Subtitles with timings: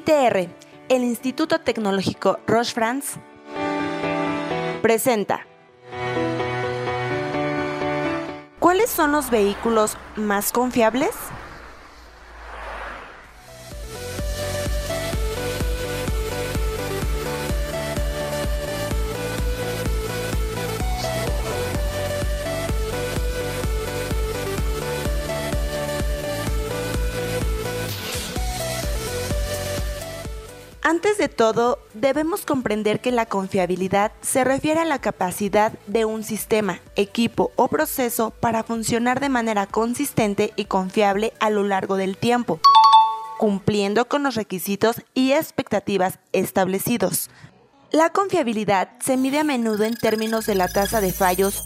[0.00, 0.48] ITR,
[0.88, 3.20] el Instituto Tecnológico Roche-France,
[4.80, 5.46] presenta.
[8.58, 11.10] ¿Cuáles son los vehículos más confiables?
[30.82, 36.24] Antes de todo, debemos comprender que la confiabilidad se refiere a la capacidad de un
[36.24, 42.16] sistema, equipo o proceso para funcionar de manera consistente y confiable a lo largo del
[42.16, 42.60] tiempo,
[43.38, 47.28] cumpliendo con los requisitos y expectativas establecidos.
[47.90, 51.62] La confiabilidad se mide a menudo en términos de la tasa de fallos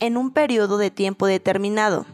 [0.00, 2.06] en un periodo de tiempo determinado.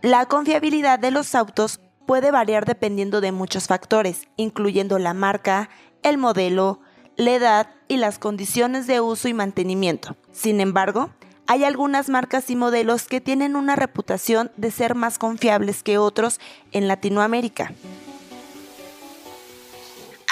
[0.00, 5.68] La confiabilidad de los autos puede variar dependiendo de muchos factores, incluyendo la marca,
[6.02, 6.80] el modelo,
[7.16, 10.16] la edad y las condiciones de uso y mantenimiento.
[10.32, 11.10] Sin embargo,
[11.46, 16.40] hay algunas marcas y modelos que tienen una reputación de ser más confiables que otros
[16.72, 17.72] en Latinoamérica.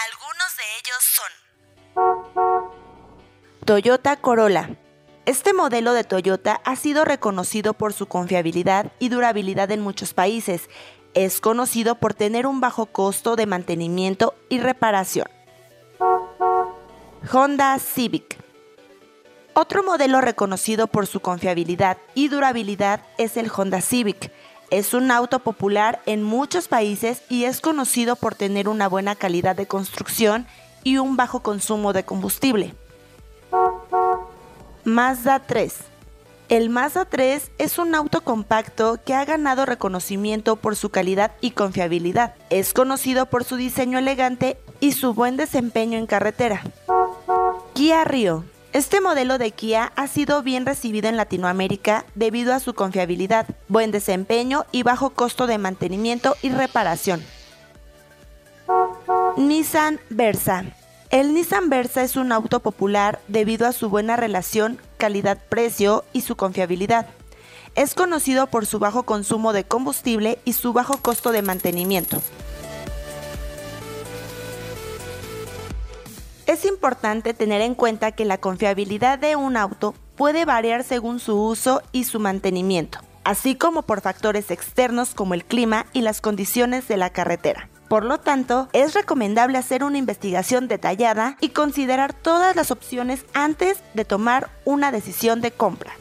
[0.05, 1.30] Algunos de ellos son
[3.64, 4.70] Toyota Corolla.
[5.24, 10.68] Este modelo de Toyota ha sido reconocido por su confiabilidad y durabilidad en muchos países
[11.14, 15.27] es conocido por tener un bajo costo de mantenimiento y reparación.
[17.32, 18.38] Honda Civic.
[19.55, 24.33] Otro modelo reconocido por su confiabilidad y durabilidad es el Honda Civic.
[24.70, 29.55] Es un auto popular en muchos países y es conocido por tener una buena calidad
[29.55, 30.46] de construcción
[30.83, 32.74] y un bajo consumo de combustible.
[34.84, 35.91] Mazda 3.
[36.53, 41.53] El Mazda 3 es un auto compacto que ha ganado reconocimiento por su calidad y
[41.53, 42.34] confiabilidad.
[42.50, 46.62] Es conocido por su diseño elegante y su buen desempeño en carretera.
[47.73, 48.45] Kia Rio.
[48.74, 53.91] Este modelo de Kia ha sido bien recibido en Latinoamérica debido a su confiabilidad, buen
[53.91, 57.24] desempeño y bajo costo de mantenimiento y reparación.
[59.39, 60.67] Nissan Versa.
[61.08, 66.36] El Nissan Versa es un auto popular debido a su buena relación calidad-precio y su
[66.36, 67.08] confiabilidad.
[67.74, 72.23] Es conocido por su bajo consumo de combustible y su bajo costo de mantenimiento.
[76.46, 81.36] Es importante tener en cuenta que la confiabilidad de un auto puede variar según su
[81.36, 86.86] uso y su mantenimiento, así como por factores externos como el clima y las condiciones
[86.86, 87.71] de la carretera.
[87.92, 93.83] Por lo tanto, es recomendable hacer una investigación detallada y considerar todas las opciones antes
[93.92, 95.92] de tomar una decisión de compra.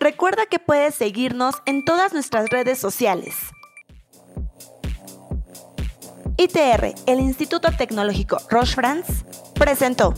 [0.00, 3.36] Recuerda que puedes seguirnos en todas nuestras redes sociales.
[6.38, 9.24] ITR, el Instituto Tecnológico Roche France,
[9.54, 10.12] presentó.